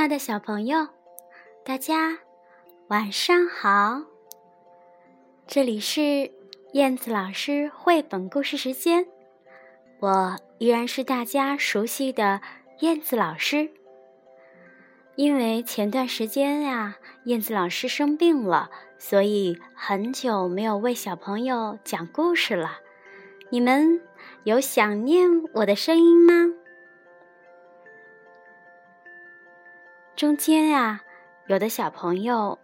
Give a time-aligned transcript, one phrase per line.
[0.00, 0.88] 亲爱的小朋友，
[1.62, 2.20] 大家
[2.88, 4.00] 晚上好！
[5.46, 6.32] 这里是
[6.72, 9.06] 燕子老师绘本故事时间，
[9.98, 12.40] 我依然是大家熟悉的
[12.78, 13.72] 燕子老师。
[15.16, 22.78] 因为前段时间呀，燕子老师生病了，所以很久没有为小朋友讲故事了。
[23.50, 24.00] 你们
[24.44, 26.54] 有想念我的声音吗？
[30.20, 31.00] 中间呀，
[31.46, 32.58] 有的小朋友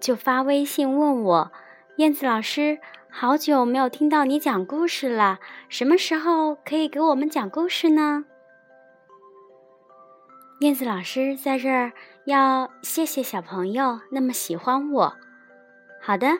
[0.00, 1.52] 就发微信问我
[1.98, 2.78] ：“燕子老师，
[3.10, 8.24] 好久没有听到你讲故事了，什么时候可以给我们讲故事呢？”
[10.60, 11.92] 燕子老师在这儿
[12.24, 15.14] 要谢谢小朋友那么喜欢我。
[16.00, 16.38] 好的，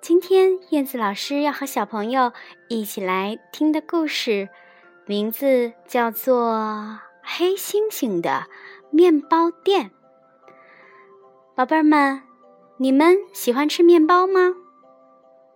[0.00, 2.32] 今天燕子老师要和小朋友
[2.68, 4.50] 一起来听的故事，
[5.04, 6.52] 名字叫做
[7.22, 8.30] 《黑猩猩的》。
[8.90, 9.90] 面包店，
[11.54, 12.22] 宝贝儿们，
[12.78, 14.54] 你们喜欢吃面包吗？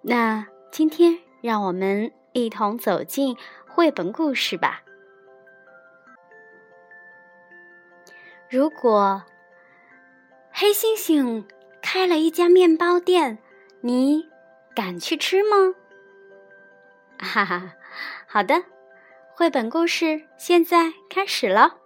[0.03, 4.83] 那今天让我们一同走进绘本故事吧。
[8.51, 9.23] 如果
[10.53, 11.45] 黑猩猩
[11.81, 13.39] 开了一家面包店，
[13.81, 14.29] 你
[14.75, 15.75] 敢去吃吗？
[17.19, 17.73] 哈哈，
[18.27, 18.63] 好的，
[19.35, 21.82] 绘本故事现在开始了。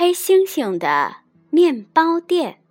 [0.00, 1.16] 黑猩猩的
[1.50, 2.62] 面包店，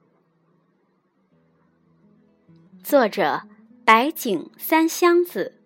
[2.82, 3.42] 作者
[3.84, 5.60] 白井三箱子。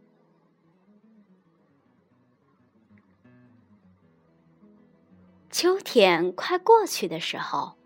[5.52, 7.78] 秋天快过去的时候，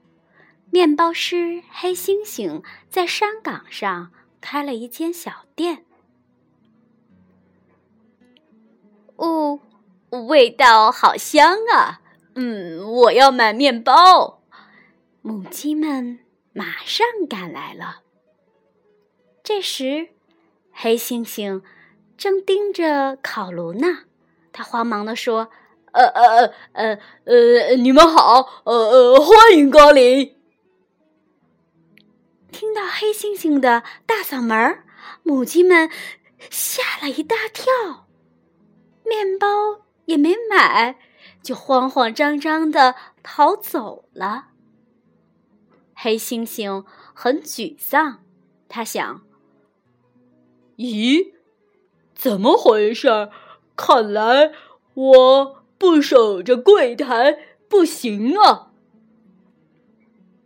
[0.71, 5.83] 面包师黑猩猩在山岗上开了一间小店。
[9.17, 9.59] 哦，
[10.29, 11.99] 味道好香啊！
[12.35, 14.41] 嗯，我要买面包。
[15.21, 16.19] 母鸡们
[16.53, 18.01] 马上赶来了。
[19.41, 20.09] 这时，
[20.71, 21.61] 黑猩猩
[22.17, 24.03] 正盯着烤炉呢。
[24.51, 25.49] 他慌忙地说
[25.93, 30.35] ：“呃呃呃呃呃，你们好，呃呃，欢迎光临。”
[32.51, 34.85] 听到黑猩猩的大嗓门儿，
[35.23, 35.89] 母鸡们
[36.49, 38.07] 吓了一大跳，
[39.03, 39.47] 面包
[40.05, 40.97] 也没买。
[41.45, 44.47] 就慌慌张张的逃走了。
[45.93, 46.83] 黑猩猩
[47.13, 48.23] 很沮丧，
[48.67, 49.21] 他想
[50.77, 51.33] ：“咦，
[52.15, 53.29] 怎么回事？
[53.75, 54.53] 看来
[54.95, 57.37] 我不守着柜台
[57.69, 58.71] 不行啊！”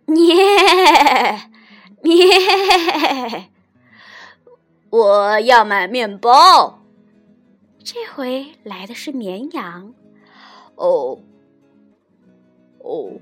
[0.05, 0.35] 咩
[2.01, 3.49] 咩，
[4.89, 6.83] 我要买面包。
[7.81, 9.93] 这回来的是绵羊。
[10.79, 11.19] 哦，
[12.79, 13.19] 哦，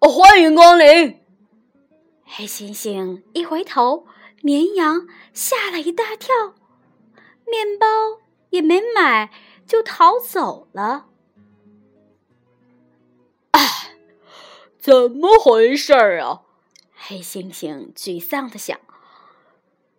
[0.00, 1.20] 欢迎光临！
[2.24, 4.06] 黑猩猩一回头，
[4.40, 6.54] 绵羊吓了一大跳，
[7.46, 7.86] 面包
[8.48, 9.30] 也没买
[9.66, 11.08] 就逃走了。
[13.50, 13.60] 唉，
[14.78, 16.44] 怎么回事儿啊？
[16.94, 18.80] 黑猩猩沮丧的想：“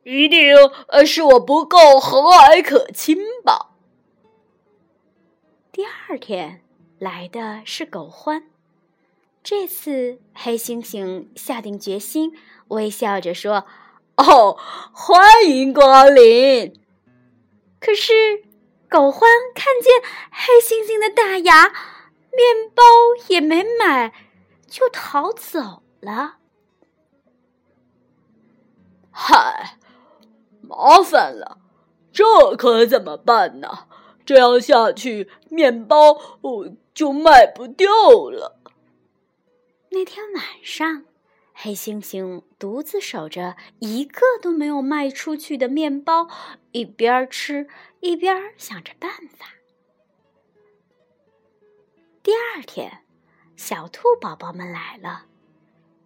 [0.04, 0.42] 一定
[1.06, 3.76] 是我不够和蔼可亲吧。”
[5.72, 6.64] 第二天。
[7.00, 8.44] 来的是狗獾，
[9.44, 12.36] 这次黑猩猩下定决心，
[12.70, 13.66] 微笑着说
[14.18, 14.58] ：“哦，
[14.92, 16.74] 欢迎光临。”
[17.80, 18.44] 可是
[18.90, 19.22] 狗獾
[19.54, 21.68] 看见黑猩猩的大牙，
[22.32, 22.84] 面包
[23.28, 24.12] 也没买，
[24.68, 26.38] 就逃走了。
[29.12, 29.78] 嗨，
[30.62, 31.60] 麻烦了，
[32.12, 33.88] 这可怎么办呢？
[34.28, 36.76] 这样下去，面包哦。
[36.98, 37.88] 就卖不掉
[38.32, 38.60] 了。
[39.92, 41.06] 那天晚上，
[41.54, 46.28] 黑猩猩独自守着一个都没有卖出去的面包，
[46.72, 47.68] 一边吃
[48.00, 49.50] 一边想着办法。
[52.24, 53.04] 第二天，
[53.56, 55.28] 小兔宝宝们来了。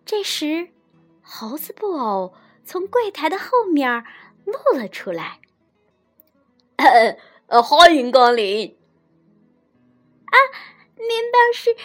[0.05, 0.71] 这时，
[1.21, 2.33] 猴子布偶
[2.65, 4.03] 从柜台的后面
[4.43, 5.39] 露了出来。
[7.51, 8.77] 呃，欢迎光临。
[10.23, 10.35] 啊！
[10.95, 11.75] 面包是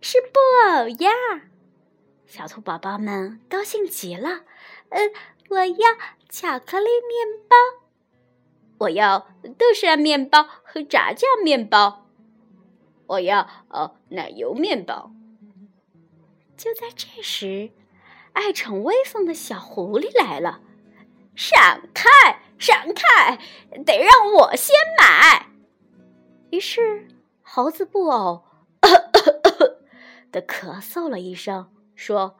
[0.00, 1.42] 是布偶呀，
[2.26, 4.40] 小兔宝宝们高兴极了。
[4.88, 5.12] 嗯，
[5.50, 5.76] 我要
[6.28, 7.56] 巧克力面包，
[8.78, 12.08] 我要豆沙面包和炸酱面包，
[13.06, 15.12] 我要哦奶油面包。
[16.56, 17.70] 就在这时，
[18.32, 20.60] 爱逞威风的小狐狸来了，
[21.36, 23.38] 闪开，闪开，
[23.84, 25.50] 得让我先买。
[26.48, 27.06] 于是
[27.42, 28.46] 猴子布偶
[30.32, 32.38] 的咳嗽了一声，说：“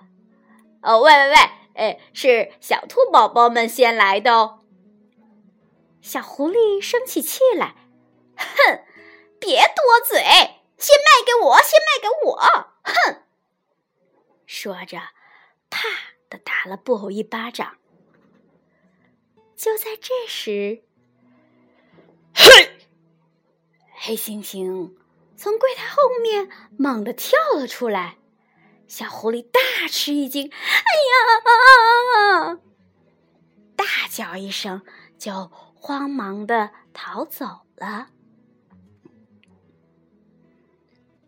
[0.81, 1.37] 哦，喂喂喂，
[1.75, 4.61] 哎，是小兔宝宝们先来的哦。”
[6.01, 7.75] 小狐狸生起气来，
[8.35, 8.83] 哼，
[9.39, 10.23] 别多嘴，
[10.79, 12.37] 先卖给我，先卖给我，
[12.83, 13.23] 哼！
[14.47, 14.99] 说着，
[15.69, 15.87] 啪
[16.31, 17.77] 的打了布偶一巴掌。
[19.57, 20.83] 就在这时，
[22.35, 22.71] 嘿，
[23.93, 24.93] 黑猩猩
[25.37, 28.19] 从柜台后面猛地跳了出来，
[28.87, 30.91] 小狐狸大吃一惊，哎
[32.49, 32.59] 呀！
[33.77, 34.83] 大叫一声，
[35.19, 35.51] 就。
[35.87, 37.45] 慌忙的逃走
[37.77, 38.09] 了。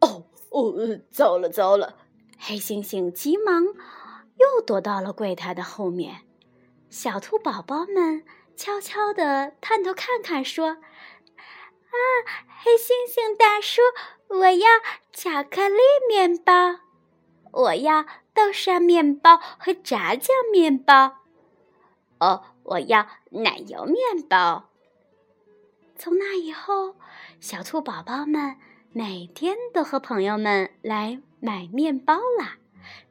[0.00, 0.73] 哦哦，
[1.11, 1.99] 糟了糟了！
[2.38, 6.25] 黑猩猩急忙又躲到了柜台的后面。
[6.88, 8.24] 小兔宝宝们
[8.56, 11.96] 悄悄的探头看看，说：“啊，
[12.62, 13.82] 黑猩猩大叔，
[14.28, 14.68] 我要
[15.12, 15.78] 巧克力
[16.08, 16.80] 面包，
[17.52, 21.18] 我要豆沙面包和炸酱面包。”
[22.20, 22.44] 哦。
[22.68, 24.70] 我要奶油面包。
[25.96, 26.96] 从那以后，
[27.40, 28.56] 小兔宝宝们
[28.92, 32.56] 每天都和朋友们来买面包啦。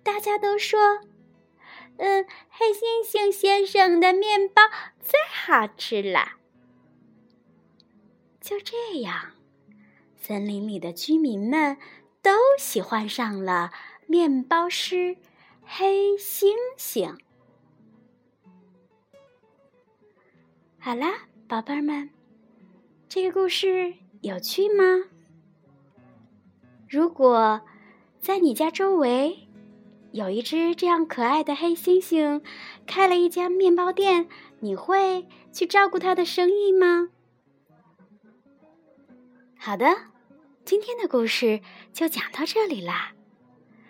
[0.04, 1.00] 大家都说
[1.97, 4.62] ：“嗯，黑猩猩先生的面包
[5.00, 6.38] 最好吃啦。”
[8.42, 9.31] 就这样，
[10.18, 11.77] 森林里的居民们
[12.21, 13.71] 都喜欢上了
[14.07, 15.18] 面包师
[15.63, 17.18] 黑猩猩。
[20.77, 22.12] 好啦，宝贝儿们，
[23.09, 24.83] 这个故事有趣吗？
[26.88, 27.62] 如果
[28.19, 29.44] 在你家周围
[30.16, 32.42] 有一只这样可爱的黑猩猩，
[32.88, 34.30] 开了一家面包店，
[34.62, 37.10] 你会去照顾它的生意吗？
[39.58, 39.94] 好的，
[40.64, 41.60] 今天的故事
[41.92, 43.12] 就讲到这里啦。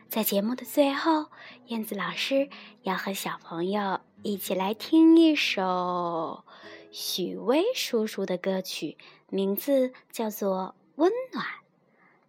[0.09, 1.27] 在节目的最后，
[1.67, 2.49] 燕子老师
[2.81, 6.43] 要和小朋友一起来听一首。
[6.89, 8.97] 许巍叔叔的歌曲
[9.29, 11.45] 名字叫做《温暖》，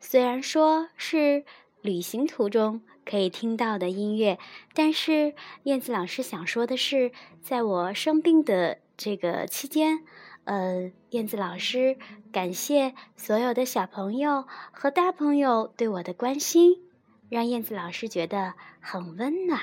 [0.01, 1.47] 虽然说是
[1.87, 4.39] 旅行途中可以听到的音乐，
[4.75, 10.05] 但是燕子老师想说的是，在我生病的这个期间，
[10.45, 11.97] 呃，燕子老师
[12.33, 16.83] 感谢所有的小朋友和大朋友对我的关心，
[17.31, 19.61] 让燕子老师觉得很温暖。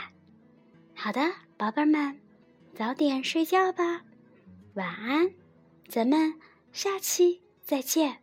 [0.96, 1.20] 好的，
[1.58, 2.18] 宝贝们，
[2.74, 4.04] 早点睡觉吧。
[4.76, 5.32] 晚安，
[5.90, 6.36] 咱们
[6.72, 8.23] 下期再见。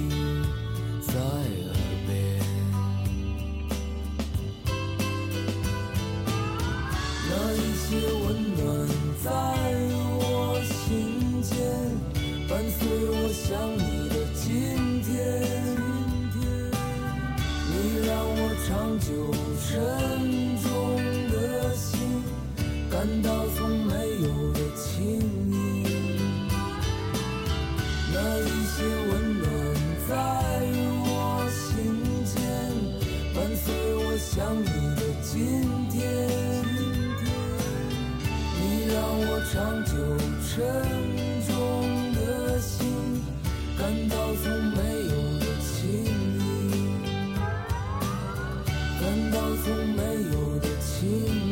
[49.11, 50.01] 感到从没
[50.31, 51.09] 有的情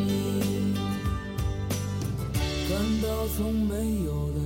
[0.08, 0.74] 谊
[2.70, 3.76] 感到从没
[4.06, 4.40] 有的